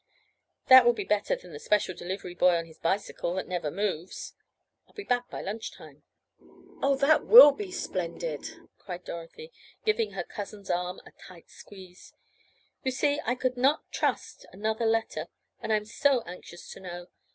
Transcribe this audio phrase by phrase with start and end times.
[0.67, 4.33] That will be better than the special delivery boy on his bicycle that never moves.
[4.87, 6.01] I'll be back by lunch time."
[6.81, 9.51] "Oh, that will be splendid!" cried Dorothy,
[9.85, 12.15] giving her cousin's arm a tight squeeze.
[12.83, 15.27] "You see I could not trust another letter,
[15.61, 17.07] and I'm so anxious to know.